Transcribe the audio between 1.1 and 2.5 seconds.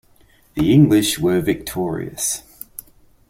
were victorious.